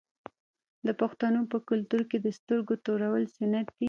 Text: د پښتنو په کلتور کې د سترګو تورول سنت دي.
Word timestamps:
د 0.85 0.89
پښتنو 1.01 1.41
په 1.51 1.57
کلتور 1.69 2.01
کې 2.09 2.17
د 2.21 2.27
سترګو 2.37 2.73
تورول 2.85 3.23
سنت 3.37 3.67
دي. 3.71 3.75